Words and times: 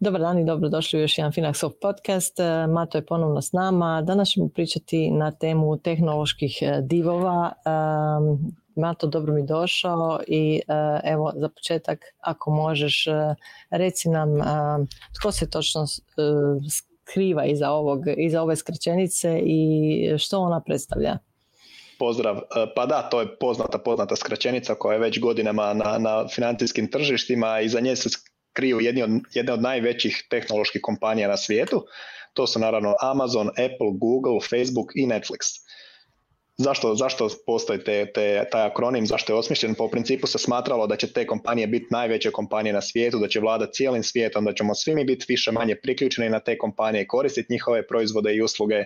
Dobar 0.00 0.20
dan 0.20 0.38
i 0.38 0.44
dobrodošli 0.44 0.98
u 0.98 1.02
još 1.02 1.18
jedan 1.18 1.32
Finaxov 1.32 1.70
podcast. 1.82 2.40
E, 2.40 2.66
Mato 2.66 2.98
je 2.98 3.06
ponovno 3.06 3.42
s 3.42 3.52
nama. 3.52 4.02
Danas 4.02 4.28
ćemo 4.28 4.48
pričati 4.48 5.10
na 5.10 5.30
temu 5.30 5.78
tehnoloških 5.78 6.58
e, 6.60 6.80
divova. 6.82 7.52
E, 7.52 7.70
Mato, 8.76 9.06
dobro 9.06 9.34
mi 9.34 9.46
došao 9.46 10.20
i 10.26 10.60
evo 11.04 11.32
za 11.36 11.48
početak 11.48 11.98
ako 12.20 12.50
možeš 12.50 13.04
reci 13.70 14.08
nam 14.08 14.28
tko 15.20 15.32
se 15.32 15.50
točno 15.50 15.84
skriva 17.06 17.44
iza, 17.44 17.70
ovog, 17.70 18.00
iza 18.16 18.42
ove 18.42 18.56
skraćenice 18.56 19.40
i 19.44 20.18
što 20.18 20.38
ona 20.38 20.60
predstavlja. 20.66 21.18
Pozdrav. 21.98 22.40
Pa 22.74 22.86
da, 22.86 23.02
to 23.02 23.20
je 23.20 23.38
poznata, 23.38 23.78
poznata 23.78 24.16
skraćenica 24.16 24.74
koja 24.74 24.94
je 24.94 25.00
već 25.00 25.20
godinama 25.20 25.74
na, 25.74 25.98
na 25.98 26.28
financijskim 26.28 26.90
tržištima 26.90 27.60
i 27.60 27.68
za 27.68 27.80
nje 27.80 27.96
se 27.96 28.08
kriju 28.52 28.80
jedni 28.80 29.02
od, 29.02 29.10
jedne 29.34 29.52
od 29.52 29.62
najvećih 29.62 30.26
tehnoloških 30.30 30.80
kompanija 30.82 31.28
na 31.28 31.36
svijetu. 31.36 31.84
To 32.32 32.46
su 32.46 32.58
naravno 32.58 32.94
Amazon, 33.00 33.48
Apple, 33.48 33.92
Google, 33.92 34.40
Facebook 34.50 34.92
i 34.94 35.06
Netflix. 35.06 35.60
Zašto, 36.58 36.94
zašto 36.94 37.28
postoji 37.46 37.84
te, 37.84 38.12
te, 38.12 38.44
taj 38.50 38.62
akronim, 38.62 39.06
zašto 39.06 39.32
je 39.32 39.36
osmišljen? 39.36 39.74
Po 39.74 39.88
principu 39.88 40.26
se 40.26 40.38
smatralo 40.38 40.86
da 40.86 40.96
će 40.96 41.12
te 41.12 41.26
kompanije 41.26 41.66
biti 41.66 41.86
najveće 41.90 42.30
kompanije 42.30 42.72
na 42.72 42.80
svijetu, 42.80 43.18
da 43.18 43.28
će 43.28 43.40
vlada 43.40 43.66
cijelim 43.72 44.02
svijetom, 44.02 44.44
da 44.44 44.54
ćemo 44.54 44.74
svi 44.74 44.94
mi 44.94 45.04
biti 45.04 45.26
više 45.28 45.52
manje 45.52 45.76
priključeni 45.82 46.30
na 46.30 46.40
te 46.40 46.58
kompanije, 46.58 47.06
koristiti 47.06 47.52
njihove 47.52 47.86
proizvode 47.86 48.34
i 48.34 48.42
usluge 48.42 48.84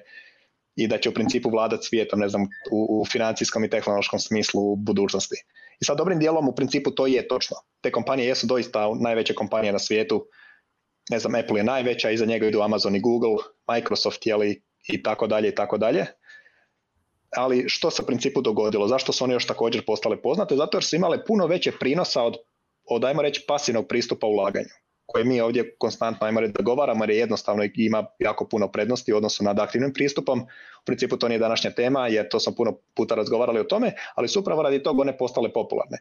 i 0.77 0.89
da 0.89 0.99
će 0.99 1.09
u 1.09 1.15
principu 1.15 1.51
vladati 1.51 1.87
svijetom, 1.87 2.21
ne 2.21 2.29
znam, 2.29 2.43
u, 2.73 3.01
u 3.01 3.05
financijskom 3.07 3.65
i 3.65 3.71
tehnološkom 3.71 4.19
smislu 4.19 4.73
u 4.73 4.77
budućnosti. 4.77 5.37
I 5.81 5.85
sa 5.85 5.95
dobrim 5.95 6.19
dijelom 6.19 6.49
u 6.49 6.55
principu 6.55 6.91
to 6.91 7.07
je 7.07 7.29
točno. 7.29 7.57
Te 7.81 7.93
kompanije 7.93 8.29
jesu 8.29 8.47
doista 8.47 8.89
najveće 9.01 9.35
kompanije 9.35 9.73
na 9.73 9.79
svijetu. 9.79 10.27
Ne 11.11 11.19
znam, 11.19 11.35
Apple 11.35 11.61
je 11.61 11.65
najveća, 11.65 12.11
iza 12.11 12.27
njega 12.27 12.47
idu 12.47 12.61
Amazon 12.61 12.97
i 12.97 13.01
Google, 13.01 13.37
Microsoft 13.69 14.27
je 14.27 14.61
i 14.89 15.03
tako 15.03 15.27
dalje 15.27 15.49
i 15.49 15.55
tako 15.55 15.79
dalje. 15.79 16.07
Ali 17.37 17.65
što 17.69 17.91
se 17.91 18.03
u 18.03 18.07
principu 18.07 18.41
dogodilo? 18.41 18.89
Zašto 18.89 19.13
su 19.13 19.25
one 19.25 19.35
još 19.35 19.47
također 19.47 19.85
postale 19.85 20.23
poznate? 20.23 20.57
Zato 20.57 20.77
jer 20.77 20.85
su 20.85 20.97
imale 20.97 21.25
puno 21.25 21.47
veće 21.47 21.73
prinosa 21.81 22.23
od, 22.23 22.37
od 22.85 23.05
ajmo 23.05 23.23
reći, 23.23 23.45
pasivnog 23.49 23.89
pristupa 23.89 24.27
ulaganju 24.27 24.69
koje 25.11 25.25
mi 25.25 25.41
ovdje 25.41 25.75
konstantno 25.79 26.27
ajmo 26.27 26.41
reći 26.41 26.53
dogovaramo 26.59 27.05
jer 27.05 27.11
je 27.11 27.19
jednostavno 27.19 27.65
ima 27.75 28.07
jako 28.19 28.49
puno 28.49 28.69
prednosti 28.69 29.13
u 29.13 29.17
odnosu 29.17 29.45
nad 29.45 29.59
aktivnim 29.59 29.93
pristupom. 29.93 30.41
U 30.83 30.85
principu 30.85 31.17
to 31.17 31.29
nije 31.29 31.39
današnja 31.39 31.71
tema 31.71 32.09
jer 32.09 32.29
to 32.29 32.41
smo 32.41 32.55
puno 32.55 32.77
puta 32.95 33.15
razgovarali 33.15 33.61
o 33.61 33.65
tome, 33.65 33.93
ali 34.15 34.29
su 34.29 34.41
upravo 34.41 34.63
radi 34.63 34.83
toga 34.83 35.01
one 35.01 35.19
postale 35.19 35.53
popularne. 35.53 35.99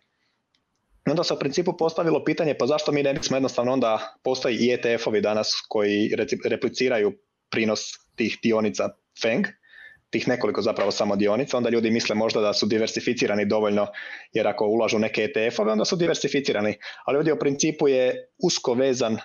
I 1.07 1.09
onda 1.09 1.23
se 1.23 1.33
u 1.33 1.39
principu 1.39 1.77
postavilo 1.77 2.23
pitanje 2.23 2.53
pa 2.59 2.65
zašto 2.65 2.91
mi 2.91 3.03
ne 3.03 3.13
bismo 3.13 3.37
jednostavno 3.37 3.73
onda 3.73 4.17
postoji 4.23 4.55
i 4.55 4.77
ETF-ovi 4.77 5.21
danas 5.21 5.53
koji 5.67 6.11
repliciraju 6.45 7.13
prinos 7.49 7.79
tih 8.15 8.37
dionica 8.43 8.89
FENG, 9.21 9.45
tih 10.09 10.27
nekoliko 10.27 10.61
zapravo 10.61 10.91
samo 10.91 11.15
dionica, 11.15 11.57
onda 11.57 11.69
ljudi 11.69 11.91
misle 11.91 12.15
možda 12.15 12.41
da 12.41 12.53
su 12.53 12.65
diversificirani 12.65 13.45
dovoljno, 13.45 13.87
jer 14.33 14.47
ako 14.47 14.65
ulažu 14.65 14.99
neke 14.99 15.21
ETF-ove, 15.23 15.71
onda 15.71 15.85
su 15.85 15.95
diversificirani. 15.95 16.77
Ali 17.05 17.17
ovdje 17.17 17.33
u 17.33 17.39
principu 17.39 17.87
je 17.87 18.29
usko 18.43 18.73
vezan 18.73 19.17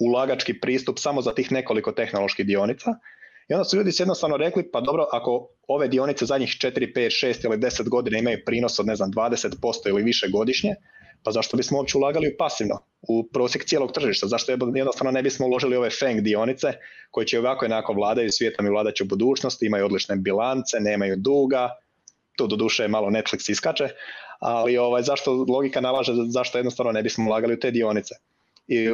ulagački 0.00 0.60
pristup 0.60 0.98
samo 0.98 1.22
za 1.22 1.34
tih 1.34 1.52
nekoliko 1.52 1.92
tehnoloških 1.92 2.46
dionica. 2.46 2.90
I 3.48 3.54
onda 3.54 3.64
su 3.64 3.76
ljudi 3.76 3.90
jednostavno 3.98 4.36
rekli, 4.36 4.70
pa 4.70 4.80
dobro, 4.80 5.06
ako 5.12 5.48
ove 5.68 5.88
dionice 5.88 6.26
zadnjih 6.26 6.48
4, 6.48 6.92
5, 6.96 7.26
6 7.26 7.44
ili 7.44 7.56
10 7.56 7.88
godina 7.88 8.18
imaju 8.18 8.38
prinos 8.46 8.78
od 8.78 8.86
ne 8.86 8.96
znam 8.96 9.10
20% 9.12 9.88
ili 9.88 10.02
više 10.02 10.28
godišnje, 10.28 10.74
pa 11.22 11.30
zašto 11.30 11.56
bismo 11.56 11.78
uopće 11.78 11.98
ulagali 11.98 12.28
u 12.28 12.36
pasivno, 12.38 12.78
u 13.02 13.28
prosjek 13.32 13.64
cijelog 13.64 13.92
tržišta, 13.92 14.26
zašto 14.26 14.52
jednostavno 14.52 15.10
ne 15.10 15.22
bismo 15.22 15.46
uložili 15.46 15.76
ove 15.76 15.90
FENG 15.90 16.20
dionice 16.20 16.72
koje 17.10 17.26
će 17.26 17.38
ovako 17.38 17.64
jednako 17.64 17.92
vladaju 17.92 18.32
svijetom 18.32 18.66
i 18.66 18.70
vladaće 18.70 19.04
u 19.04 19.06
budućnosti, 19.06 19.66
imaju 19.66 19.84
odlične 19.84 20.16
bilance, 20.16 20.80
nemaju 20.80 21.16
duga, 21.16 21.70
tu 22.36 22.46
do 22.46 22.56
duše 22.56 22.88
malo 22.88 23.10
Netflix 23.10 23.50
iskače, 23.50 23.88
ali 24.38 24.78
ovaj, 24.78 25.02
zašto 25.02 25.44
logika 25.48 25.80
nalaže 25.80 26.12
zašto 26.28 26.58
jednostavno 26.58 26.92
ne 26.92 27.02
bismo 27.02 27.26
ulagali 27.26 27.54
u 27.54 27.60
te 27.60 27.70
dionice. 27.70 28.14
I, 28.68 28.88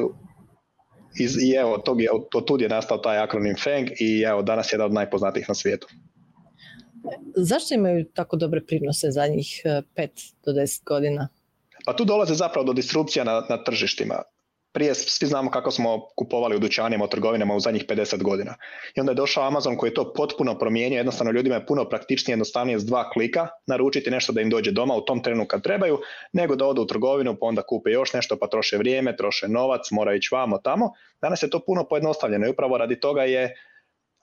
i 1.43 1.53
evo, 1.61 1.79
tog 1.79 2.01
je, 2.01 2.11
od 2.35 2.45
tud 2.47 2.61
je 2.61 2.69
nastao 2.69 2.99
taj 2.99 3.19
akronim 3.19 3.57
FENG 3.57 3.89
i 4.01 4.23
evo, 4.23 4.43
danas 4.43 4.73
je 4.73 4.75
jedan 4.75 4.87
od 4.87 4.93
najpoznatijih 4.93 5.49
na 5.49 5.55
svijetu. 5.55 5.87
Zašto 7.37 7.75
imaju 7.75 8.05
tako 8.05 8.37
dobre 8.37 8.61
prinose 8.67 9.11
zadnjih 9.11 9.63
5 9.65 9.83
eh, 9.97 10.09
do 10.45 10.53
10 10.53 10.85
godina? 10.85 11.29
Pa 11.87 11.93
tu 11.93 12.05
dolaze 12.05 12.35
zapravo 12.35 12.65
do 12.67 12.73
disrupcija 12.73 13.25
na, 13.25 13.43
na 13.49 13.65
tržištima. 13.65 14.23
Prije 14.73 14.95
svi 14.95 15.27
znamo 15.27 15.51
kako 15.51 15.71
smo 15.71 16.01
kupovali 16.17 16.57
u 16.57 16.59
dućanima, 16.59 17.05
u 17.05 17.09
trgovinama 17.09 17.55
u 17.55 17.61
zadnjih 17.61 17.85
50 17.87 18.23
godina. 18.23 18.55
I 18.97 19.01
onda 19.01 19.13
je 19.13 19.17
došao 19.17 19.47
Amazon 19.47 19.77
koji 19.77 19.91
je 19.91 19.95
to 19.95 20.13
potpuno 20.13 20.59
promijenio, 20.59 20.97
jednostavno 20.97 21.33
ljudima 21.33 21.55
je 21.55 21.67
puno 21.67 21.85
praktičnije, 21.89 22.33
jednostavnije 22.33 22.79
s 22.79 22.85
dva 22.85 23.11
klika 23.11 23.49
naručiti 23.67 24.11
nešto 24.11 24.33
da 24.33 24.41
im 24.41 24.51
dođe 24.51 24.73
doma 24.73 24.95
u 24.95 25.01
tom 25.01 25.23
trenu 25.23 25.47
kad 25.47 25.63
trebaju, 25.63 25.99
nego 26.33 26.57
da 26.57 26.67
odu 26.67 26.83
u 26.83 26.87
trgovinu 26.87 27.37
pa 27.41 27.47
onda 27.47 27.63
kupe 27.63 27.91
još 27.91 28.13
nešto 28.13 28.37
pa 28.37 28.47
troše 28.47 28.77
vrijeme, 28.77 29.17
troše 29.17 29.49
novac, 29.49 29.91
mora 29.91 30.15
ići 30.15 30.29
vamo 30.33 30.59
tamo. 30.59 30.91
Danas 31.21 31.43
je 31.43 31.51
to 31.51 31.61
puno 31.67 31.85
pojednostavljeno 31.85 32.47
i 32.47 32.51
upravo 32.51 32.79
radi 32.79 33.01
toga 33.01 33.23
je 33.23 33.55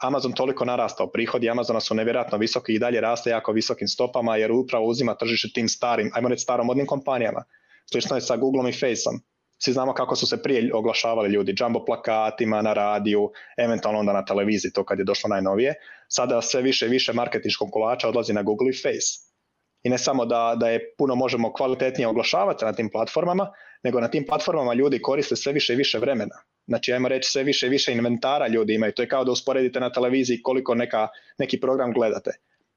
Amazon 0.02 0.34
toliko 0.34 0.66
narastao, 0.66 1.12
prihodi 1.12 1.50
Amazona 1.50 1.80
su 1.80 1.96
nevjerojatno 1.96 2.38
visoki 2.38 2.74
i 2.74 2.80
dalje 2.80 3.02
raste 3.02 3.30
jako 3.30 3.52
visokim 3.52 3.88
stopama 3.88 4.38
jer 4.38 4.52
upravo 4.52 4.86
uzima 4.86 5.16
tržište 5.16 5.50
tim 5.54 5.70
starim, 5.70 6.12
ajmo 6.14 6.30
reći 6.30 6.44
staromodnim 6.44 6.86
kompanijama. 6.86 7.44
Slično 7.92 8.16
je 8.16 8.22
sa 8.22 8.38
Googleom 8.38 8.68
i 8.68 8.74
Faceom. 8.74 9.22
Svi 9.64 9.74
znamo 9.74 9.94
kako 9.94 10.16
su 10.16 10.28
se 10.28 10.44
prije 10.44 10.74
oglašavali 10.74 11.30
ljudi, 11.30 11.56
jumbo 11.60 11.86
plakatima, 11.86 12.62
na 12.62 12.74
radiju, 12.74 13.32
eventualno 13.58 14.00
onda 14.00 14.14
na 14.14 14.26
televiziji, 14.26 14.72
to 14.72 14.86
kad 14.86 15.00
je 15.00 15.06
došlo 15.06 15.28
najnovije. 15.28 15.74
Sada 16.08 16.42
sve 16.42 16.62
više 16.62 16.86
i 16.86 16.90
više 16.90 17.14
marketinškog 17.14 17.70
kolača 17.72 18.10
odlazi 18.10 18.34
na 18.34 18.44
Google 18.44 18.70
i 18.70 18.74
Face. 18.74 19.32
I 19.84 19.90
ne 19.90 19.98
samo 19.98 20.26
da, 20.26 20.56
da 20.60 20.70
je 20.70 20.96
puno 20.98 21.16
možemo 21.16 21.54
kvalitetnije 21.54 22.08
oglašavati 22.08 22.66
na 22.66 22.74
tim 22.74 22.90
platformama, 22.90 23.52
nego 23.84 24.00
na 24.00 24.08
tim 24.08 24.26
platformama 24.26 24.74
ljudi 24.74 25.02
koriste 25.02 25.36
sve 25.36 25.54
više 25.54 25.74
i 25.74 25.76
više 25.76 26.00
vremena. 26.00 26.36
Znači, 26.72 26.94
ajmo 26.94 27.08
reći, 27.08 27.32
sve 27.32 27.44
više 27.44 27.68
i 27.68 27.70
više 27.70 27.92
inventara 27.92 28.48
ljudi 28.48 28.74
imaju. 28.74 28.92
To 28.92 29.02
je 29.02 29.08
kao 29.08 29.24
da 29.24 29.32
usporedite 29.32 29.80
na 29.80 29.92
televiziji 29.92 30.42
koliko 30.42 30.76
neka, 30.76 31.08
neki 31.38 31.60
program 31.60 31.94
gledate. 31.94 32.32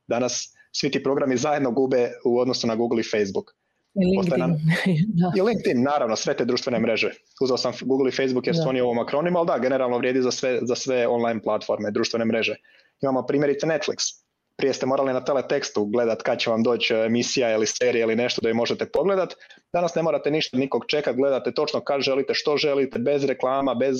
Danas 0.06 0.54
svi 0.72 0.90
ti 0.90 1.02
programi 1.02 1.36
zajedno 1.36 1.70
gube 1.70 2.10
u 2.24 2.38
odnosu 2.38 2.66
na 2.66 2.74
Google 2.74 3.00
i 3.00 3.10
Facebook. 3.10 3.50
I 3.94 4.04
LinkedIn. 4.06 4.40
Nam... 4.40 4.50
I 5.38 5.42
LinkedIn, 5.42 5.82
naravno, 5.82 6.16
sve 6.16 6.36
te 6.36 6.44
društvene 6.44 6.78
mreže. 6.78 7.10
Uzao 7.40 7.56
sam 7.56 7.72
Google 7.84 8.08
i 8.08 8.12
Facebook 8.12 8.46
jer 8.46 8.56
su 8.56 8.68
oni 8.68 8.80
ovom 8.80 8.98
akronima, 8.98 9.38
ali 9.38 9.46
da, 9.46 9.58
generalno 9.58 9.98
vrijedi 9.98 10.22
za 10.22 10.30
sve, 10.30 10.58
za 10.62 10.74
sve 10.74 11.06
online 11.06 11.42
platforme, 11.42 11.90
društvene 11.90 12.24
mreže. 12.24 12.54
Imamo 13.02 13.26
primjerice 13.26 13.66
Netflix 13.66 14.23
prije 14.56 14.74
ste 14.74 14.86
morali 14.86 15.12
na 15.12 15.24
teletekstu 15.24 15.84
gledat 15.84 16.22
kad 16.22 16.38
će 16.38 16.50
vam 16.50 16.62
doći 16.62 16.94
emisija 16.94 17.52
ili 17.52 17.66
serija 17.66 18.02
ili 18.04 18.16
nešto 18.16 18.40
da 18.42 18.48
je 18.48 18.54
možete 18.54 18.90
pogledat. 18.90 19.34
Danas 19.72 19.94
ne 19.94 20.02
morate 20.02 20.30
ništa 20.30 20.56
nikog 20.56 20.84
čekat, 20.88 21.16
gledate 21.16 21.54
točno 21.54 21.80
kad 21.80 22.00
želite, 22.00 22.34
što 22.34 22.56
želite, 22.56 22.98
bez 22.98 23.24
reklama, 23.24 23.74
bez, 23.74 23.96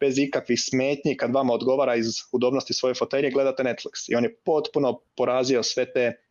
bez 0.00 0.18
ikakvih 0.18 0.60
smetnji, 0.60 1.16
kad 1.16 1.34
vama 1.34 1.52
odgovara 1.52 1.94
iz 1.94 2.06
udobnosti 2.32 2.74
svoje 2.74 2.94
fotelje, 2.94 3.30
gledate 3.30 3.62
Netflix. 3.62 4.08
I 4.08 4.14
on 4.14 4.24
je 4.24 4.36
potpuno 4.44 5.00
porazio 5.16 5.62
sve 5.62 5.92
te 5.92 6.23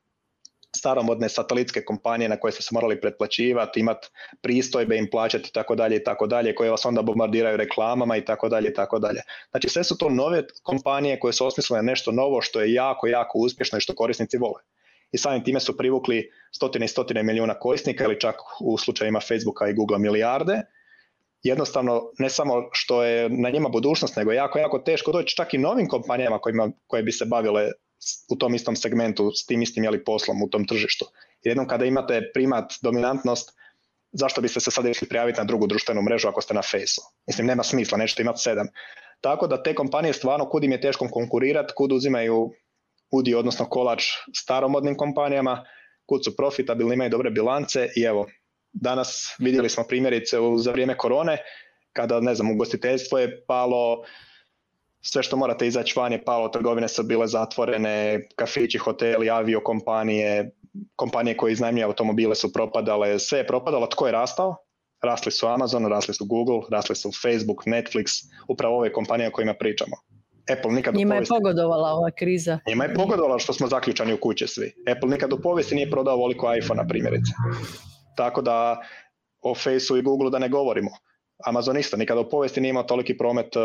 staromodne 0.75 1.29
satelitske 1.29 1.85
kompanije 1.85 2.29
na 2.29 2.37
koje 2.37 2.51
ste 2.51 2.63
se 2.63 2.69
morali 2.71 3.01
pretplaćivati, 3.01 3.79
imati 3.79 4.07
pristojbe 4.41 4.97
im 4.97 5.07
plaćati 5.11 5.49
i 5.49 5.53
tako 5.53 5.75
dalje 5.75 5.95
i 5.95 6.03
tako 6.03 6.27
dalje, 6.27 6.55
koje 6.55 6.71
vas 6.71 6.85
onda 6.85 7.01
bombardiraju 7.01 7.57
reklamama 7.57 8.17
i 8.17 8.25
tako 8.25 8.49
dalje 8.49 8.69
i 8.69 8.73
tako 8.73 8.99
dalje. 8.99 9.21
Znači 9.51 9.69
sve 9.69 9.83
su 9.83 9.97
to 9.97 10.09
nove 10.09 10.43
kompanije 10.63 11.19
koje 11.19 11.33
su 11.33 11.45
osmislile 11.45 11.83
nešto 11.83 12.11
novo 12.11 12.41
što 12.41 12.61
je 12.61 12.73
jako, 12.73 13.07
jako 13.07 13.39
uspješno 13.39 13.77
i 13.77 13.81
što 13.81 13.95
korisnici 13.95 14.37
vole. 14.37 14.61
I 15.11 15.17
samim 15.17 15.43
time 15.43 15.59
su 15.59 15.77
privukli 15.77 16.29
stotine 16.51 16.85
i 16.85 16.89
stotine 16.89 17.23
milijuna 17.23 17.59
korisnika 17.59 18.03
ili 18.03 18.19
čak 18.19 18.35
u 18.61 18.77
slučajima 18.77 19.19
Facebooka 19.19 19.67
i 19.67 19.73
Google 19.73 19.99
milijarde. 19.99 20.61
Jednostavno, 21.43 22.01
ne 22.19 22.29
samo 22.29 22.69
što 22.71 23.03
je 23.03 23.29
na 23.29 23.49
njima 23.49 23.69
budućnost, 23.69 24.15
nego 24.15 24.31
jako, 24.31 24.59
jako 24.59 24.79
teško 24.79 25.11
doći 25.11 25.35
čak 25.35 25.53
i 25.53 25.57
novim 25.57 25.87
kompanijama 25.87 26.39
kojima, 26.39 26.71
koje 26.87 27.03
bi 27.03 27.11
se 27.11 27.25
bavile 27.25 27.71
u 28.29 28.35
tom 28.35 28.55
istom 28.55 28.75
segmentu 28.75 29.31
s 29.31 29.45
tim 29.45 29.61
istim 29.61 29.83
jeli 29.83 30.03
poslom 30.03 30.43
u 30.43 30.49
tom 30.49 30.67
tržištu. 30.67 31.05
Jednom 31.43 31.67
kada 31.67 31.85
imate 31.85 32.21
primat, 32.33 32.73
dominantnost, 32.81 33.53
zašto 34.11 34.41
biste 34.41 34.59
se 34.59 34.71
sad 34.71 34.85
išli 34.85 35.07
prijaviti 35.07 35.39
na 35.39 35.43
drugu 35.43 35.67
društvenu 35.67 36.01
mrežu 36.01 36.27
ako 36.27 36.41
ste 36.41 36.53
na 36.53 36.61
Faceu? 36.61 37.03
Mislim, 37.27 37.47
nema 37.47 37.63
smisla, 37.63 37.97
nećete 37.97 38.21
imati 38.21 38.41
sedam. 38.41 38.67
Tako 39.21 39.47
da 39.47 39.63
te 39.63 39.75
kompanije 39.75 40.13
stvarno 40.13 40.49
kud 40.49 40.63
im 40.63 40.71
je 40.71 40.81
teško 40.81 41.07
konkurirati, 41.11 41.73
kud 41.75 41.91
uzimaju 41.91 42.51
udi, 43.11 43.35
odnosno 43.35 43.65
kolač 43.65 44.03
staromodnim 44.35 44.97
kompanijama, 44.97 45.63
kud 46.05 46.25
su 46.25 46.35
profitabilni, 46.35 46.93
imaju 46.93 47.09
dobre 47.09 47.29
bilance 47.29 47.89
i 47.95 48.03
evo, 48.03 48.27
danas 48.73 49.35
vidjeli 49.39 49.69
smo 49.69 49.83
primjerice 49.83 50.37
za 50.57 50.71
vrijeme 50.71 50.97
korone, 50.97 51.37
kada, 51.93 52.19
ne 52.19 52.35
znam, 52.35 52.51
ugostiteljstvo 52.51 53.19
je 53.19 53.45
palo 53.47 54.03
sve 55.05 55.23
što 55.23 55.37
morate 55.37 55.67
izaći 55.67 55.93
van 55.99 56.11
je 56.11 56.23
palo, 56.23 56.49
trgovine 56.49 56.87
su 56.87 57.03
bile 57.03 57.27
zatvorene, 57.27 58.27
kafići, 58.35 58.77
hoteli, 58.77 59.29
aviokompanije, 59.29 60.51
kompanije 60.95 61.37
koje 61.37 61.51
iznajmljuju 61.51 61.87
automobile 61.87 62.35
su 62.35 62.53
propadale, 62.53 63.19
sve 63.19 63.39
je 63.39 63.47
propadalo, 63.47 63.87
tko 63.87 64.05
je 64.05 64.11
rastao? 64.11 64.55
Rasli 65.03 65.31
su 65.31 65.47
Amazon, 65.47 65.85
rasli 65.85 66.13
su 66.13 66.25
Google, 66.25 66.61
rasli 66.71 66.95
su 66.95 67.11
Facebook, 67.21 67.65
Netflix, 67.65 68.05
upravo 68.47 68.77
ove 68.77 68.93
kompanije 68.93 69.27
o 69.27 69.31
kojima 69.31 69.53
pričamo. 69.53 69.95
Apple 70.57 70.71
nikad 70.71 70.95
Njima 70.95 71.15
je 71.15 71.25
pogodovala 71.29 71.93
ova 71.93 72.11
kriza. 72.11 72.59
Njima 72.67 72.83
je 72.83 72.93
pogodovala 72.93 73.39
što 73.39 73.53
smo 73.53 73.67
zaključani 73.67 74.13
u 74.13 74.17
kuće 74.17 74.47
svi. 74.47 74.73
Apple 74.95 75.09
nikad 75.09 75.33
u 75.33 75.41
povijesti 75.41 75.75
nije 75.75 75.91
prodao 75.91 76.13
ovoliko 76.13 76.55
iPhone-a 76.55 76.87
primjerice. 76.87 77.31
Tako 78.17 78.41
da 78.41 78.81
o 79.41 79.55
Faceu 79.55 79.97
i 79.97 80.01
Googleu 80.01 80.29
da 80.29 80.39
ne 80.39 80.49
govorimo. 80.49 80.89
Amazon 81.45 81.77
isto 81.77 81.97
nikada 81.97 82.21
u 82.21 82.29
povijesti 82.29 82.61
nije 82.61 82.69
imao 82.69 82.83
toliki 82.83 83.17
promet 83.17 83.55
e, 83.55 83.59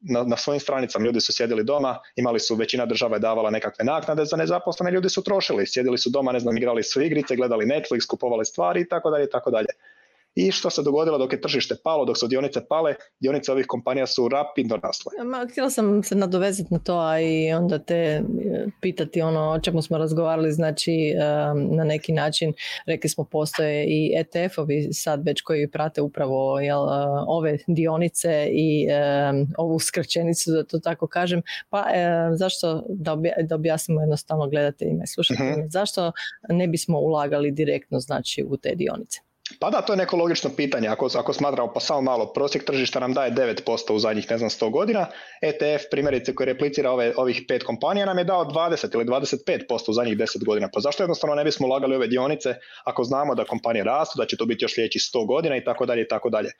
na, 0.00 0.22
na 0.22 0.36
svojim 0.36 0.60
stranicama. 0.60 1.04
Ljudi 1.04 1.20
su 1.20 1.32
sjedili 1.32 1.64
doma, 1.64 1.98
imali 2.16 2.40
su, 2.40 2.54
većina 2.54 2.86
država 2.86 3.16
je 3.16 3.20
davala 3.20 3.50
nekakve 3.50 3.84
naknade 3.84 4.24
za 4.24 4.36
nezaposlene, 4.36 4.90
ljudi 4.90 5.08
su 5.08 5.22
trošili, 5.22 5.66
sjedili 5.66 5.98
su 5.98 6.10
doma, 6.10 6.32
ne 6.32 6.40
znam, 6.40 6.56
igrali 6.56 6.82
su 6.82 7.02
igrice, 7.02 7.36
gledali 7.36 7.66
Netflix, 7.66 8.06
kupovali 8.08 8.44
stvari 8.44 8.80
i 8.80 8.88
tako 8.88 9.10
dalje 9.10 9.30
tako 9.30 9.50
dalje. 9.50 9.68
I 10.34 10.50
što 10.50 10.70
se 10.70 10.82
dogodilo 10.82 11.18
dok 11.18 11.32
je 11.32 11.40
tržište 11.40 11.74
palo, 11.84 12.04
dok 12.04 12.18
su 12.18 12.28
dionice 12.28 12.60
pale, 12.68 12.94
dionice 13.20 13.52
ovih 13.52 13.66
kompanija 13.68 14.06
su 14.06 14.28
rapidno 14.28 14.76
rasle. 14.76 15.24
Ma, 15.24 15.46
htjela 15.50 15.70
sam 15.70 16.02
se 16.02 16.14
nadovezati 16.14 16.74
na 16.74 16.78
to, 16.78 16.98
a 16.98 17.20
i 17.20 17.52
onda 17.52 17.78
te 17.78 17.94
e, 17.94 18.22
pitati 18.80 19.22
ono 19.22 19.50
o 19.50 19.60
čemu 19.60 19.82
smo 19.82 19.98
razgovarali, 19.98 20.52
znači 20.52 20.92
e, 20.92 21.16
na 21.76 21.84
neki 21.84 22.12
način 22.12 22.52
rekli 22.86 23.10
smo 23.10 23.24
postoje 23.24 23.84
i 23.84 24.14
ETF-ovi 24.16 24.92
sad 24.92 25.26
već 25.26 25.40
koji 25.40 25.70
prate 25.70 26.00
upravo 26.00 26.60
jel, 26.60 26.84
e, 26.84 27.06
ove 27.26 27.58
dionice 27.66 28.48
i 28.52 28.86
ovu 29.58 29.78
skraćenicu, 29.78 30.50
da 30.50 30.64
to 30.64 30.78
tako 30.78 31.06
kažem. 31.06 31.42
Pa 31.70 31.84
zašto, 32.34 32.84
da, 32.88 33.16
objasnimo 33.54 34.00
jednostavno 34.00 34.48
gledateljima 34.48 35.02
i 35.04 35.06
slušateljima, 35.06 35.64
uh 35.64 35.70
zašto 35.70 36.12
ne 36.48 36.68
bismo 36.68 36.98
ulagali 36.98 37.50
direktno 37.50 38.00
znači 38.00 38.44
u 38.48 38.56
te 38.56 38.74
dionice? 38.74 39.20
Pa 39.60 39.70
da, 39.70 39.80
to 39.82 39.92
je 39.92 39.96
neko 39.96 40.16
logično 40.16 40.50
pitanje. 40.56 40.88
Ako, 40.88 41.08
ako 41.18 41.32
smatramo 41.32 41.72
pa 41.72 41.80
samo 41.80 42.00
malo, 42.00 42.32
prosjek 42.32 42.64
tržišta 42.64 43.00
nam 43.00 43.12
daje 43.12 43.30
9% 43.32 43.92
u 43.92 43.98
zadnjih, 43.98 44.30
ne 44.30 44.38
znam, 44.38 44.50
100 44.50 44.70
godina. 44.70 45.06
ETF, 45.42 45.84
primjerice, 45.90 46.34
koji 46.34 46.46
replicira 46.46 46.90
ove, 46.90 47.12
ovih 47.16 47.42
pet 47.48 47.62
kompanija, 47.62 48.06
nam 48.06 48.18
je 48.18 48.24
dao 48.24 48.44
20 48.44 48.94
ili 48.94 49.04
25% 49.04 49.90
u 49.90 49.92
zadnjih 49.92 50.18
10 50.18 50.44
godina. 50.44 50.68
Pa 50.72 50.80
zašto 50.80 51.02
jednostavno 51.02 51.34
ne 51.34 51.44
bismo 51.44 51.66
ulagali 51.66 51.96
ove 51.96 52.06
dionice 52.06 52.54
ako 52.84 53.04
znamo 53.04 53.34
da 53.34 53.44
kompanije 53.44 53.84
rastu, 53.84 54.18
da 54.18 54.26
će 54.26 54.36
to 54.36 54.46
biti 54.46 54.64
još 54.64 54.74
sljedećih 54.74 55.02
100 55.14 55.26
godina 55.26 55.56
i 55.56 55.64
tako 55.64 55.86
dalje 55.86 56.02
i 56.02 56.08
tako 56.08 56.30
dalje. 56.30 56.50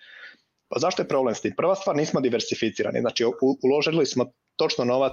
Pa 0.69 0.79
zašto 0.79 1.03
je 1.03 1.09
problem 1.09 1.35
s 1.35 1.41
tim? 1.41 1.53
Prva 1.57 1.75
stvar, 1.75 1.97
nismo 1.97 2.21
diversificirani. 2.21 3.01
Znači, 3.01 3.25
uložili 3.65 4.07
smo 4.07 4.33
točno 4.57 4.85
novac 4.85 5.13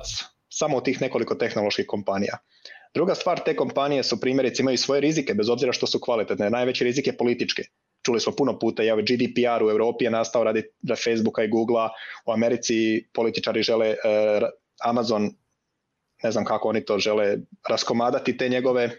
samo 0.49 0.77
u 0.77 0.81
tih 0.81 1.01
nekoliko 1.01 1.35
tehnoloških 1.35 1.85
kompanija. 1.87 2.37
Druga 2.93 3.15
stvar, 3.15 3.39
te 3.45 3.55
kompanije 3.55 4.03
su 4.03 4.19
primjerice 4.19 4.61
imaju 4.61 4.77
svoje 4.77 5.01
rizike, 5.01 5.33
bez 5.33 5.49
obzira 5.49 5.73
što 5.73 5.87
su 5.87 5.99
kvalitetne. 5.99 6.49
Najveći 6.49 6.83
rizik 6.83 7.07
je 7.07 7.17
politički. 7.17 7.61
Čuli 8.05 8.19
smo 8.19 8.35
puno 8.35 8.59
puta, 8.59 8.83
i 8.83 8.91
ovaj 8.91 9.03
GDPR 9.03 9.63
u 9.63 9.69
Europi 9.69 10.05
je 10.05 10.11
nastao 10.11 10.43
radi 10.43 10.63
Facebooka 11.03 11.43
i 11.43 11.47
Googlea, 11.47 11.89
u 12.25 12.31
Americi 12.31 13.07
političari 13.13 13.63
žele 13.63 13.87
e, 13.87 13.95
Amazon, 14.83 15.29
ne 16.23 16.31
znam 16.31 16.45
kako 16.45 16.69
oni 16.69 16.85
to 16.85 16.99
žele 16.99 17.37
raskomadati 17.69 18.37
te 18.37 18.49
njegove 18.49 18.89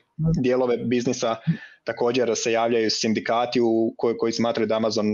dijelove 0.43 0.77
biznisa, 0.77 1.37
također 1.85 2.33
se 2.37 2.53
javljaju 2.53 2.91
sindikati 2.91 3.61
u 3.61 3.95
koji, 3.97 4.17
koji 4.17 4.33
smatraju 4.33 4.67
da 4.67 4.77
Amazon 4.77 5.07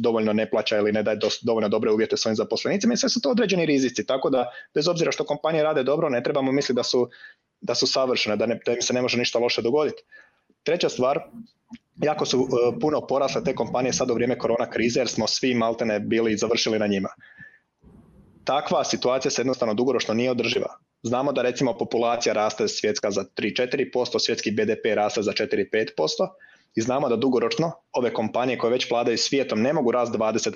dovoljno 0.00 0.32
ne 0.32 0.50
plaća 0.50 0.78
ili 0.78 0.92
ne 0.92 1.02
daje 1.02 1.18
dovoljno 1.42 1.68
dobre 1.68 1.90
uvjete 1.90 2.16
svojim 2.16 2.36
zaposlenicima 2.36 2.94
i 2.94 2.96
sve 2.96 3.08
su 3.08 3.20
to 3.20 3.30
određeni 3.30 3.66
rizici, 3.66 4.06
tako 4.06 4.30
da 4.30 4.50
bez 4.74 4.88
obzira 4.88 5.12
što 5.12 5.24
kompanije 5.24 5.64
rade 5.64 5.82
dobro, 5.82 6.08
ne 6.08 6.22
trebamo 6.22 6.52
misliti 6.52 6.76
da 6.76 6.82
su 6.82 7.08
da 7.60 7.74
su 7.74 7.86
savršene, 7.86 8.36
da, 8.36 8.46
ne, 8.46 8.60
da 8.66 8.72
im 8.72 8.82
se 8.82 8.94
ne 8.94 9.02
može 9.02 9.18
ništa 9.18 9.38
loše 9.38 9.62
dogoditi. 9.62 10.02
Treća 10.62 10.88
stvar, 10.88 11.20
jako 12.02 12.26
su 12.26 12.40
uh, 12.40 12.48
puno 12.80 13.06
porasle 13.06 13.44
te 13.44 13.54
kompanije 13.54 13.92
sad 13.92 14.10
u 14.10 14.14
vrijeme 14.14 14.38
korona 14.38 14.70
krize 14.70 15.00
jer 15.00 15.08
smo 15.08 15.26
svi 15.26 15.54
maltene 15.54 16.00
bili 16.00 16.36
završili 16.36 16.78
na 16.78 16.86
njima. 16.86 17.08
Takva 18.44 18.84
situacija 18.84 19.30
se 19.30 19.40
jednostavno 19.40 19.74
dugoročno 19.74 20.14
nije 20.14 20.30
održiva. 20.30 20.76
Znamo 21.02 21.32
da 21.32 21.42
recimo 21.42 21.78
populacija 21.78 22.32
raste 22.32 22.68
svjetska 22.68 23.10
za 23.10 23.24
3-4%, 23.36 24.18
svjetski 24.18 24.50
BDP 24.50 24.94
raste 24.94 25.22
za 25.22 25.32
4-5% 25.32 26.28
i 26.74 26.80
znamo 26.80 27.08
da 27.08 27.16
dugoročno 27.16 27.72
ove 27.92 28.12
kompanije 28.14 28.58
koje 28.58 28.70
već 28.70 28.90
vladaju 28.90 29.18
svijetom 29.18 29.62
ne 29.62 29.72
mogu 29.72 29.90
rasti 29.90 30.18
20%. 30.18 30.52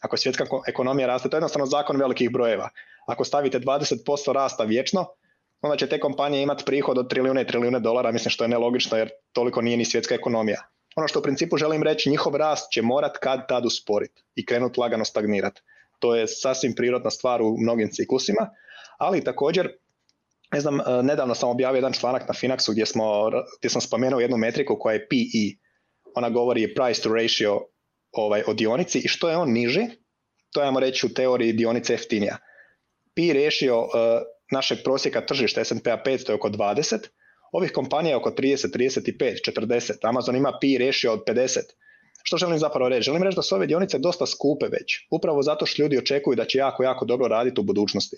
Ako 0.00 0.16
svjetska 0.16 0.44
ekonomija 0.68 1.06
raste, 1.06 1.28
to 1.28 1.36
je 1.36 1.38
jednostavno 1.38 1.66
zakon 1.66 1.96
velikih 1.96 2.30
brojeva. 2.30 2.68
Ako 3.06 3.24
stavite 3.24 3.60
20% 3.60 4.32
rasta 4.32 4.64
vječno, 4.64 5.06
onda 5.60 5.76
će 5.76 5.86
te 5.86 6.00
kompanije 6.00 6.42
imati 6.42 6.64
prihod 6.64 6.98
od 6.98 7.08
trilijune 7.10 7.42
i 7.42 7.46
trilijune 7.46 7.80
dolara, 7.80 8.12
mislim 8.12 8.30
što 8.30 8.44
je 8.44 8.48
nelogično 8.48 8.98
jer 8.98 9.10
toliko 9.32 9.62
nije 9.62 9.76
ni 9.76 9.84
svjetska 9.84 10.14
ekonomija. 10.14 10.62
Ono 10.96 11.08
što 11.08 11.18
u 11.18 11.22
principu 11.22 11.56
želim 11.56 11.82
reći, 11.82 12.10
njihov 12.10 12.36
rast 12.36 12.72
će 12.72 12.82
morat 12.82 13.18
kad 13.18 13.48
tad 13.48 13.66
usporiti 13.66 14.22
i 14.34 14.46
krenut 14.46 14.76
lagano 14.76 15.04
stagnirati. 15.04 15.60
To 15.98 16.14
je 16.16 16.26
sasvim 16.28 16.74
prirodna 16.74 17.10
stvar 17.10 17.42
u 17.42 17.56
mnogim 17.58 17.88
ciklusima, 17.92 18.50
ali 18.98 19.24
također 19.24 19.68
ne 20.52 20.60
znam, 20.60 20.80
e, 20.80 21.02
nedavno 21.02 21.34
sam 21.34 21.48
objavio 21.48 21.78
jedan 21.78 21.92
članak 21.92 22.28
na 22.28 22.34
Finaxu 22.34 22.72
gdje, 22.72 22.86
smo, 22.86 23.30
gdje 23.58 23.70
sam 23.70 23.80
spomenuo 23.80 24.20
jednu 24.20 24.36
metriku 24.36 24.76
koja 24.80 24.92
je 24.92 25.08
PE. 25.08 25.68
Ona 26.14 26.30
govori 26.30 26.74
price 26.74 27.02
to 27.02 27.14
ratio 27.14 27.60
ovaj, 28.12 28.42
o 28.46 28.54
dionici 28.54 28.98
i 28.98 29.08
što 29.08 29.30
je 29.30 29.36
on 29.36 29.52
niži, 29.52 29.86
to 30.52 30.62
je, 30.62 30.72
reći, 30.80 31.06
u 31.06 31.14
teoriji 31.14 31.52
dionice 31.52 31.92
jeftinija. 31.92 32.36
PE 33.14 33.44
ratio 33.44 33.80
uh, 33.80 33.88
našeg 34.50 34.78
prosjeka 34.84 35.26
tržišta 35.26 35.64
S&P-a 35.64 36.02
500 36.06 36.30
je 36.30 36.34
oko 36.34 36.48
20, 36.48 37.08
ovih 37.52 37.72
kompanija 37.72 38.10
je 38.10 38.16
oko 38.16 38.30
30, 38.30 38.76
35, 38.76 39.50
40, 39.52 39.92
Amazon 40.02 40.36
ima 40.36 40.58
PI 40.60 40.78
rešio 40.78 41.12
od 41.12 41.22
50. 41.26 41.58
Što 42.22 42.36
želim 42.36 42.58
zapravo 42.58 42.88
reći? 42.88 43.02
Želim 43.02 43.22
reći 43.22 43.36
da 43.36 43.42
su 43.42 43.54
ove 43.54 43.66
dionice 43.66 43.98
dosta 43.98 44.26
skupe 44.26 44.66
već, 44.66 45.06
upravo 45.10 45.42
zato 45.42 45.66
što 45.66 45.82
ljudi 45.82 45.98
očekuju 45.98 46.36
da 46.36 46.44
će 46.44 46.58
jako, 46.58 46.82
jako 46.82 47.04
dobro 47.04 47.28
raditi 47.28 47.60
u 47.60 47.64
budućnosti. 47.64 48.16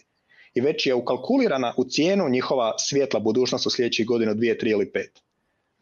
I 0.55 0.61
već 0.61 0.87
je 0.87 0.94
ukalkulirana 0.94 1.75
u 1.77 1.85
cijenu 1.85 2.29
njihova 2.29 2.75
svjetla 2.79 3.21
budućnost 3.21 3.67
u 3.67 3.71
sljedećih 3.71 4.06
godinu, 4.06 4.35
dvije, 4.35 4.59
tri 4.59 4.71
ili 4.71 4.93
pet. 4.93 5.23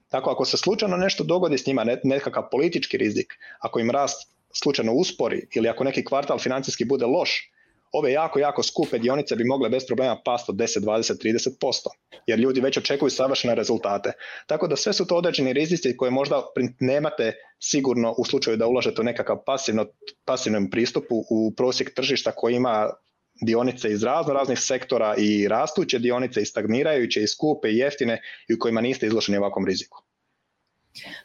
Tako 0.09 0.31
ako 0.31 0.45
se 0.45 0.57
slučajno 0.57 0.97
nešto 0.97 1.25
dogodi 1.25 1.59
s 1.59 1.67
njima, 1.67 1.87
nekakav 2.05 2.49
politički 2.51 2.97
rizik, 2.97 3.35
ako 3.61 3.81
im 3.81 3.91
rast 3.91 4.31
slučajno 4.53 4.93
uspori 4.93 5.47
ili 5.55 5.69
ako 5.69 5.85
neki 5.85 6.05
kvartal 6.05 6.39
financijski 6.39 6.85
bude 6.85 7.07
loš, 7.07 7.51
ove 7.93 8.13
jako, 8.13 8.39
jako 8.39 8.63
skupe 8.63 8.99
dionice 8.99 9.37
bi 9.37 9.45
mogle 9.45 9.69
bez 9.69 9.87
problema 9.87 10.21
pasti 10.25 10.51
od 10.51 10.57
10, 10.57 10.81
20, 10.81 11.13
30%, 11.61 11.89
jer 12.27 12.39
ljudi 12.39 12.61
već 12.61 12.79
očekuju 12.79 13.11
savršene 13.11 13.55
rezultate. 13.55 14.13
Tako 14.47 14.69
da 14.69 14.77
sve 14.77 14.93
su 14.93 15.07
to 15.07 15.17
određeni 15.17 15.53
rizici 15.53 15.97
koje 15.97 16.11
možda 16.11 16.43
nemate 16.81 17.33
sigurno 17.61 18.15
u 18.19 18.25
slučaju 18.25 18.57
da 18.57 18.67
ulažete 18.67 19.01
u 19.01 19.05
nekakav 19.05 19.37
pasivno, 19.47 19.87
pasivnom 20.25 20.71
pristupu 20.71 21.25
u 21.31 21.53
prosjek 21.57 21.95
tržišta 21.95 22.33
koji 22.33 22.55
ima 22.55 22.91
dionice 23.47 23.91
iz 23.91 24.03
razno 24.03 24.35
raznih 24.35 24.59
sektora 24.59 25.15
i 25.19 25.49
rastuće 25.49 25.99
dionice 25.99 26.43
i 26.43 26.47
stagnirajuće 26.47 27.23
i 27.23 27.29
skupe 27.29 27.69
i 27.69 27.77
jeftine 27.77 28.23
i 28.49 28.55
u 28.55 28.59
kojima 28.59 28.81
niste 28.81 29.07
izloženi 29.07 29.39
ovakvom 29.39 29.67
riziku. 29.67 30.08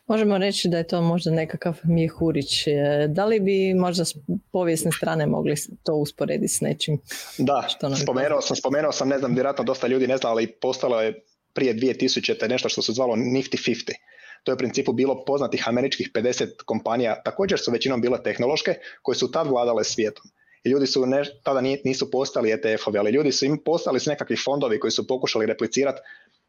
Možemo 0.08 0.38
reći 0.38 0.70
da 0.70 0.77
je 0.77 0.88
to 0.88 1.01
možda 1.01 1.32
nekakav 1.32 1.80
mjehurić. 1.84 2.68
E, 2.68 2.74
da 3.08 3.25
li 3.25 3.39
bi 3.39 3.74
možda 3.74 4.06
s 4.06 4.15
povijesne 4.51 4.92
strane 4.92 5.25
mogli 5.25 5.56
to 5.84 5.96
usporediti 5.96 6.53
s 6.53 6.62
nečim? 6.62 7.01
Da, 7.38 7.65
što 7.70 7.96
spomenuo 7.96 8.42
sam, 8.42 8.56
spomenuo 8.56 8.92
sam, 8.92 9.10
ne 9.10 9.20
znam, 9.20 9.34
vjerojatno 9.34 9.63
dosta 9.63 9.88
ljudi 9.88 10.08
ne 10.08 10.18
zna, 10.18 10.30
ali 10.30 10.51
postalo 10.51 11.01
je 11.01 11.24
prije 11.53 11.75
2000. 11.75 12.50
nešto 12.50 12.70
što 12.70 12.82
se 12.82 12.92
zvalo 12.92 13.15
Nifty 13.15 13.70
50. 13.70 13.92
To 14.44 14.51
je 14.51 14.53
u 14.53 14.58
principu 14.58 14.94
bilo 14.94 15.25
poznatih 15.25 15.68
američkih 15.68 16.12
50 16.13 16.48
kompanija, 16.65 17.22
također 17.24 17.60
su 17.60 17.72
većinom 17.72 18.01
bile 18.01 18.24
tehnološke, 18.24 18.75
koje 19.01 19.15
su 19.15 19.32
tad 19.32 19.48
vladale 19.48 19.84
svijetom. 19.84 20.24
I 20.63 20.70
ljudi 20.70 20.88
su, 20.88 21.06
ne, 21.06 21.24
tada 21.44 21.62
nisu 21.62 22.12
postali 22.12 22.50
ETF-ovi, 22.50 22.98
ali 22.98 23.12
ljudi 23.12 23.32
su 23.32 23.46
im 23.46 23.58
postali 23.65 24.00
s 24.00 24.06
nekakvi 24.06 24.36
fondovi 24.36 24.80
koji 24.80 24.92
su 24.92 25.08
pokušali 25.08 25.46
replicirati 25.46 26.01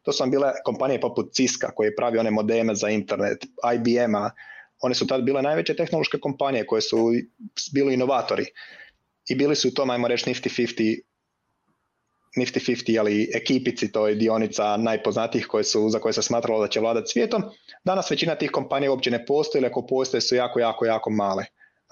to 0.04 0.12
su 0.12 0.22
vam 0.22 0.30
bile 0.30 0.52
kompanije 0.64 1.00
poput 1.00 1.32
Ciska 1.32 1.70
koje 1.74 1.96
pravi 1.96 2.18
one 2.18 2.30
modeme 2.30 2.74
za 2.74 2.88
internet, 2.88 3.44
IBM-a, 3.74 4.30
one 4.80 4.94
su 4.94 5.06
tad 5.06 5.22
bile 5.22 5.42
najveće 5.42 5.76
tehnološke 5.76 6.18
kompanije 6.18 6.66
koje 6.66 6.82
su 6.82 7.12
bili 7.74 7.94
inovatori 7.94 8.44
i 9.28 9.34
bili 9.34 9.56
su 9.56 9.68
u 9.68 9.70
tom, 9.70 9.90
ajmo 9.90 10.08
reći, 10.08 10.30
Nifty 10.30 10.48
50 10.48 11.00
Nifty 12.36 12.58
50, 12.58 12.98
ali 12.98 13.30
ekipici, 13.34 13.92
to 13.92 14.08
je 14.08 14.14
dionica 14.14 14.76
najpoznatijih 14.76 15.46
koje 15.46 15.64
su, 15.64 15.88
za 15.88 15.98
koje 15.98 16.12
se 16.12 16.22
smatralo 16.22 16.60
da 16.60 16.68
će 16.68 16.80
vladati 16.80 17.10
svijetom. 17.10 17.42
Danas 17.84 18.10
većina 18.10 18.34
tih 18.34 18.50
kompanija 18.50 18.90
uopće 18.90 19.10
ne 19.10 19.26
postoji 19.26 19.60
ili 19.60 19.66
ako 19.66 19.86
postoje 19.86 20.20
su 20.20 20.34
jako, 20.34 20.60
jako, 20.60 20.86
jako 20.86 21.10
male. 21.10 21.44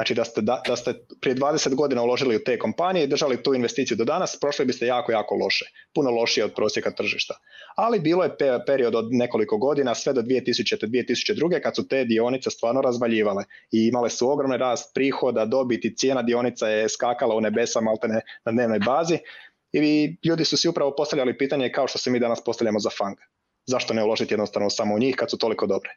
Znači 0.03 0.15
da 0.15 0.25
ste, 0.25 0.41
da, 0.41 0.63
da 0.67 0.77
ste 0.77 0.95
prije 1.21 1.35
20 1.37 1.75
godina 1.75 2.03
uložili 2.03 2.37
u 2.37 2.45
te 2.45 2.59
kompanije 2.59 3.05
i 3.05 3.07
držali 3.07 3.43
tu 3.43 3.55
investiciju 3.55 3.97
do 3.97 4.05
danas, 4.05 4.37
prošli 4.41 4.65
biste 4.65 4.87
jako, 4.87 5.13
jako 5.13 5.35
loše. 5.35 5.65
Puno 5.95 6.11
lošije 6.11 6.45
od 6.45 6.55
prosjeka 6.55 6.91
tržišta. 6.91 7.35
Ali 7.77 8.01
bilo 8.01 8.25
je 8.25 8.37
period 8.67 8.95
od 8.95 9.09
nekoliko 9.11 9.59
godina, 9.59 9.95
sve 9.95 10.13
do 10.13 10.23
2000. 10.23 10.87
2002. 10.87 11.63
kad 11.63 11.77
su 11.77 11.89
te 11.89 12.05
dionice 12.05 12.51
stvarno 12.51 12.81
razvaljivale 12.81 13.45
i 13.73 13.87
imale 13.89 14.11
su 14.11 14.31
ogromne 14.31 14.57
rast 14.57 14.95
prihoda, 14.95 15.45
dobiti, 15.45 15.95
cijena 15.97 16.23
dionica 16.23 16.69
je 16.69 16.89
skakala 16.89 17.37
u 17.37 17.41
nebesa 17.41 17.81
maltene 17.81 18.21
na 18.45 18.53
dnevnoj 18.53 18.79
bazi 18.79 19.19
i 19.73 20.17
ljudi 20.25 20.45
su 20.45 20.57
si 20.57 20.69
upravo 20.69 20.95
postavljali 20.97 21.39
pitanje 21.39 21.73
kao 21.73 21.89
što 21.89 21.99
se 21.99 22.11
mi 22.11 22.21
danas 22.21 22.45
postavljamo 22.45 22.79
za 22.79 22.91
FANG. 22.99 23.17
Zašto 23.67 23.95
ne 23.95 24.05
uložiti 24.05 24.35
jednostavno 24.35 24.71
samo 24.71 24.95
u 24.95 24.99
njih 24.99 25.17
kad 25.17 25.31
su 25.31 25.39
toliko 25.39 25.67
dobre? 25.67 25.91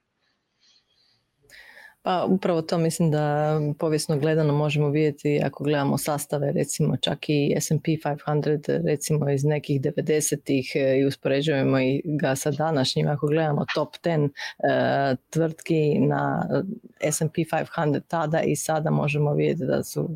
Pa 2.05 2.25
upravo 2.29 2.61
to 2.61 2.77
mislim 2.77 3.11
da 3.11 3.59
povijesno 3.79 4.17
gledano 4.17 4.53
možemo 4.53 4.89
vidjeti 4.89 5.41
ako 5.43 5.63
gledamo 5.63 5.97
sastave 5.97 6.51
recimo 6.51 6.97
čak 6.97 7.29
i 7.29 7.55
S&P 7.59 7.91
500 7.91 8.85
recimo 8.85 9.29
iz 9.29 9.43
nekih 9.43 9.81
90-ih 9.81 10.71
e, 10.75 10.99
i 10.99 11.05
uspoređujemo 11.05 11.77
ga 12.03 12.35
sa 12.35 12.51
današnjim. 12.51 13.07
Ako 13.07 13.27
gledamo 13.27 13.65
top 13.75 13.95
10 14.03 14.29
e, 14.59 15.15
tvrtki 15.29 15.99
na 15.99 16.49
S&P 16.99 17.41
500 17.41 18.01
tada 18.07 18.41
i 18.41 18.55
sada 18.55 18.91
možemo 18.91 19.33
vidjeti 19.33 19.65
da 19.65 19.83
su 19.83 20.09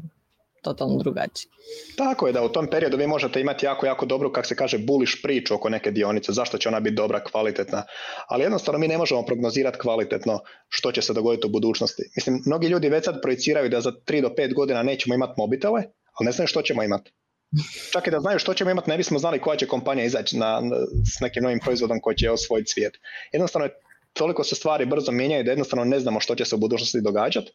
totalno 0.62 0.98
drugačiji. 0.98 1.52
Tako 1.98 2.28
je 2.28 2.34
da 2.34 2.44
u 2.44 2.50
tom 2.50 2.68
periodu 2.68 2.98
vi 2.98 3.08
možete 3.08 3.42
imati 3.42 3.66
jako, 3.66 3.86
jako 3.86 4.06
dobru, 4.06 4.32
kak 4.32 4.46
se 4.46 4.56
kaže, 4.56 4.78
bullish 4.78 5.14
priču 5.24 5.56
oko 5.56 5.70
neke 5.70 5.92
dionice, 5.92 6.32
zašto 6.32 6.58
će 6.58 6.70
ona 6.70 6.80
biti 6.80 6.96
dobra, 6.96 7.24
kvalitetna, 7.24 7.84
ali 8.28 8.44
jednostavno 8.44 8.80
mi 8.80 8.88
ne 8.88 8.98
možemo 8.98 9.26
prognozirati 9.26 9.78
kvalitetno 9.78 10.40
što 10.70 10.92
će 10.92 11.02
se 11.02 11.14
dogoditi 11.14 11.48
u 11.48 11.50
budućnosti. 11.50 12.04
Mislim, 12.16 12.42
mnogi 12.46 12.68
ljudi 12.68 12.90
već 12.90 13.06
sad 13.06 13.22
projiciraju 13.22 13.70
da 13.70 13.82
za 13.82 13.92
3 13.92 14.22
do 14.22 14.30
5 14.38 14.54
godina 14.54 14.84
nećemo 14.84 15.16
imati 15.16 15.34
mobitele, 15.38 15.84
ali 16.14 16.26
ne 16.26 16.32
znaju 16.32 16.48
što 16.48 16.62
ćemo 16.62 16.84
imati. 16.84 17.12
Čak 17.92 18.08
i 18.08 18.12
da 18.12 18.20
znaju 18.20 18.40
što 18.40 18.54
ćemo 18.54 18.72
imati, 18.72 18.90
ne 18.90 18.98
bismo 18.98 19.20
znali 19.20 19.42
koja 19.42 19.58
će 19.58 19.68
kompanija 19.68 20.06
izaći 20.06 20.38
na, 20.38 20.62
s 21.18 21.20
nekim 21.20 21.44
novim 21.44 21.60
proizvodom 21.60 22.00
koji 22.02 22.16
će 22.16 22.32
osvojiti 22.32 22.72
svijet. 22.72 22.94
Jednostavno 23.32 23.66
je 23.66 23.74
toliko 24.14 24.44
se 24.44 24.56
stvari 24.56 24.86
brzo 24.86 25.12
mijenjaju 25.12 25.44
da 25.44 25.52
jednostavno 25.52 25.86
ne 25.86 26.00
znamo 26.00 26.20
što 26.20 26.36
će 26.36 26.46
se 26.46 26.56
u 26.56 26.60
budućnosti 26.60 27.02
događati, 27.02 27.52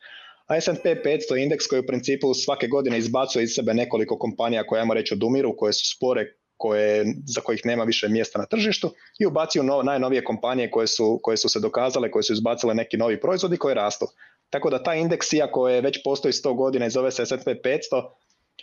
a 0.46 0.60
S&P 0.60 0.94
500 1.04 1.42
indeks 1.42 1.66
koji 1.66 1.80
u 1.80 1.86
principu 1.86 2.34
svake 2.34 2.66
godine 2.66 2.98
izbacuje 2.98 3.42
iz 3.44 3.50
sebe 3.54 3.74
nekoliko 3.74 4.18
kompanija 4.18 4.66
koje 4.66 4.80
ajmo 4.80 4.94
reći 4.94 5.14
odumiru, 5.14 5.56
koje 5.56 5.72
su 5.72 5.96
spore, 5.96 6.26
koje, 6.56 7.04
za 7.26 7.40
kojih 7.40 7.60
nema 7.64 7.84
više 7.84 8.08
mjesta 8.08 8.38
na 8.38 8.46
tržištu 8.46 8.90
i 9.18 9.26
ubacuju 9.26 9.62
no, 9.62 9.82
najnovije 9.82 10.24
kompanije 10.24 10.70
koje 10.70 10.86
su, 10.86 11.20
koje 11.22 11.36
su 11.36 11.48
se 11.48 11.60
dokazale, 11.60 12.10
koje 12.10 12.22
su 12.22 12.32
izbacile 12.32 12.74
neki 12.74 12.96
novi 12.96 13.20
proizvodi 13.20 13.56
koji 13.56 13.74
rastu. 13.74 14.06
Tako 14.50 14.70
da 14.70 14.82
taj 14.82 15.00
indeks, 15.00 15.32
iako 15.32 15.68
je 15.68 15.80
već 15.80 16.02
postoji 16.04 16.32
100 16.32 16.56
godina 16.56 16.86
i 16.86 16.90
zove 16.90 17.10
se 17.10 17.26
S&P 17.26 17.54
500, 17.64 17.80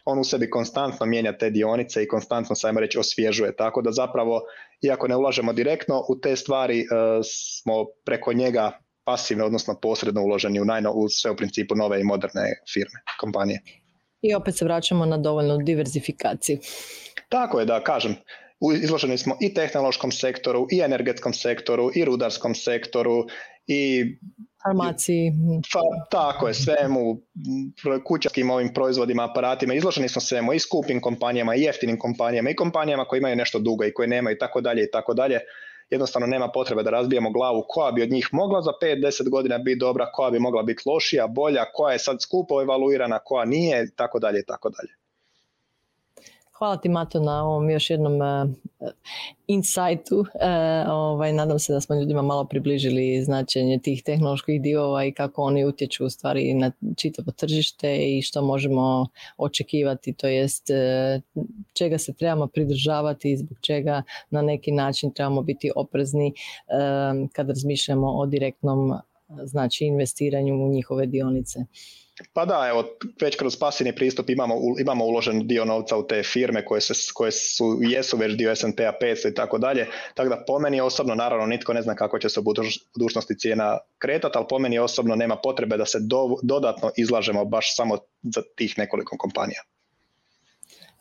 on 0.06 0.20
u 0.20 0.24
sebi 0.24 0.50
konstantno 0.50 1.06
mijenja 1.06 1.38
te 1.38 1.50
dionice 1.50 2.04
i 2.04 2.08
konstantno, 2.08 2.56
sajmo 2.56 2.80
reći, 2.80 3.00
osvježuje. 3.00 3.56
Tako 3.56 3.82
da 3.82 3.92
zapravo, 3.92 4.42
iako 4.82 5.08
ne 5.08 5.16
ulažemo 5.16 5.54
direktno 5.54 6.06
u 6.10 6.20
te 6.20 6.36
stvari, 6.36 6.80
e, 6.80 6.86
smo 7.24 7.86
preko 8.06 8.34
njega 8.34 8.80
pasivno, 9.04 9.46
odnosno 9.46 9.80
posredno 9.82 10.24
uloženi 10.24 10.60
u, 10.60 10.66
najno, 10.66 10.92
u 10.92 11.10
sve 11.10 11.32
u 11.32 11.36
principu 11.36 11.76
nove 11.76 12.02
i 12.02 12.04
moderne 12.04 12.42
firme, 12.74 13.00
kompanije. 13.20 13.62
I 14.22 14.36
opet 14.36 14.58
se 14.58 14.66
vraćamo 14.66 15.06
na 15.06 15.18
dovoljnu 15.18 15.58
diversifikaciju. 15.58 16.58
Tako 17.30 17.60
je, 17.60 17.66
da 17.66 17.84
kažem, 17.84 18.16
izloženi 18.84 19.18
smo 19.18 19.38
i 19.42 19.54
tehnološkom 19.54 20.12
sektoru, 20.12 20.68
i 20.72 20.80
energetskom 20.80 21.34
sektoru, 21.34 21.92
i 21.96 22.06
rudarskom 22.06 22.56
sektoru, 22.56 23.26
i 23.68 24.06
farmaciji. 24.64 25.32
Pa, 25.74 25.80
tako 26.12 26.48
je, 26.48 26.54
svemu, 26.54 27.22
kućarskim 28.06 28.50
ovim 28.50 28.74
proizvodima, 28.74 29.30
aparatima, 29.30 29.74
izloženi 29.74 30.10
smo 30.10 30.22
svemu 30.22 30.54
i 30.54 30.60
skupim 30.60 31.02
kompanijama, 31.02 31.56
i 31.56 31.62
jeftinim 31.62 32.00
kompanijama, 32.00 32.50
i 32.50 32.56
kompanijama 32.56 33.06
koje 33.06 33.18
imaju 33.18 33.36
nešto 33.36 33.60
dugo 33.60 33.86
i 33.86 33.94
koje 33.94 34.08
nemaju 34.08 34.36
i 34.36 34.40
tako 34.40 34.62
dalje 34.62 34.84
i 34.84 34.92
tako 34.92 35.14
dalje 35.14 35.40
jednostavno 35.92 36.28
nema 36.28 36.48
potrebe 36.52 36.84
da 36.84 36.90
razbijemo 36.90 37.32
glavu 37.32 37.66
koja 37.68 37.92
bi 37.92 38.04
od 38.04 38.10
njih 38.10 38.30
mogla 38.32 38.62
za 38.62 38.72
5-10 38.82 39.30
godina 39.30 39.58
biti 39.58 39.80
dobra, 39.80 40.12
koja 40.12 40.32
bi 40.32 40.40
mogla 40.40 40.64
biti 40.64 40.84
lošija, 40.86 41.28
bolja, 41.28 41.66
koja 41.74 41.94
je 41.94 42.00
sad 42.00 42.22
skupo 42.22 42.62
evaluirana, 42.62 43.20
koja 43.20 43.46
nije, 43.46 43.92
tako 43.96 44.20
dalje, 44.20 44.46
tako 44.46 44.70
dalje. 44.70 45.01
Hvala 46.62 46.78
ti 46.78 46.90
Mato 46.90 47.20
na 47.20 47.44
ovom 47.44 47.70
još 47.70 47.90
jednom 47.90 48.14
uh, 48.14 48.90
insightu. 49.48 50.20
Uh, 50.20 50.26
ovaj, 50.90 51.34
nadam 51.34 51.60
se 51.60 51.74
da 51.74 51.82
smo 51.82 51.96
ljudima 51.96 52.22
malo 52.22 52.46
približili 52.46 53.24
značenje 53.24 53.80
tih 53.80 54.04
tehnoloških 54.04 54.62
divova 54.62 55.06
i 55.06 55.12
kako 55.12 55.44
oni 55.44 55.66
utječu 55.66 56.06
u 56.06 56.10
stvari 56.10 56.54
na 56.54 56.72
čitavo 56.98 57.32
tržište 57.32 57.98
i 57.98 58.22
što 58.22 58.42
možemo 58.42 59.08
očekivati, 59.38 60.14
to 60.14 60.28
jest 60.28 60.70
uh, 60.70 61.46
čega 61.74 61.98
se 61.98 62.14
trebamo 62.14 62.48
pridržavati 62.48 63.32
i 63.32 63.38
zbog 63.38 63.58
čega 63.62 64.04
na 64.30 64.42
neki 64.42 64.72
način 64.72 65.14
trebamo 65.14 65.42
biti 65.42 65.72
oprezni 65.76 66.34
kad 67.34 67.48
razmišljamo 67.48 68.08
o 68.08 68.26
direktnom 68.26 68.94
znači 69.44 69.86
investiranju 69.86 70.66
u 70.66 70.70
njihove 70.70 71.06
dionice. 71.06 71.60
Pa 72.34 72.46
da, 72.46 72.68
evo, 72.70 72.84
već 73.22 73.36
kroz 73.36 73.60
pasivni 73.60 73.96
pristup 73.96 74.30
imamo, 74.30 74.56
imamo 74.80 75.06
uložen 75.06 75.48
dio 75.48 75.66
novca 75.66 75.98
u 75.98 76.08
te 76.08 76.24
firme 76.24 76.66
koje, 76.66 76.82
se, 76.82 76.94
koje 77.14 77.32
su, 77.32 77.80
jesu 77.82 78.18
već 78.18 78.34
dio 78.34 78.56
S&P-a 78.56 78.94
500 79.02 79.32
i 79.32 79.36
tako 79.36 79.58
dalje, 79.58 79.88
tako 80.16 80.30
da 80.30 80.44
po 80.48 80.60
meni 80.60 80.82
osobno, 80.82 81.16
naravno 81.16 81.46
nitko 81.46 81.74
ne 81.74 81.82
zna 81.82 81.96
kako 81.96 82.20
će 82.20 82.30
se 82.30 82.40
u 82.40 82.44
budućnosti 82.94 83.38
cijena 83.38 83.78
kretati, 83.98 84.38
ali 84.38 84.46
po 84.50 84.60
meni 84.60 84.80
osobno 84.80 85.16
nema 85.16 85.36
potrebe 85.36 85.78
da 85.78 85.86
se 85.86 85.98
do, 86.02 86.36
dodatno 86.44 86.92
izlažemo 86.98 87.46
baš 87.46 87.76
samo 87.76 87.98
za 88.22 88.42
tih 88.56 88.78
nekoliko 88.78 89.18
kompanija. 89.18 89.62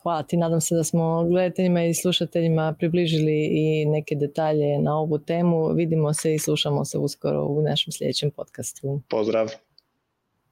Hvala 0.03 0.23
ti, 0.23 0.37
nadam 0.37 0.61
se 0.61 0.75
da 0.75 0.83
smo 0.83 1.23
gledateljima 1.29 1.83
i 1.83 1.93
slušateljima 1.93 2.75
približili 2.79 3.49
i 3.51 3.85
neke 3.85 4.15
detalje 4.15 4.79
na 4.79 4.97
ovu 4.97 5.19
temu. 5.19 5.73
Vidimo 5.73 6.13
se 6.13 6.33
i 6.33 6.39
slušamo 6.39 6.85
se 6.85 6.97
uskoro 6.97 7.45
u 7.45 7.61
našem 7.61 7.91
sljedećem 7.91 8.31
podcastu. 8.31 9.01
Pozdrav. 9.09 9.49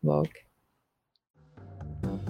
Bog. 0.02 0.28
Thank 2.02 2.22
you. 2.28 2.29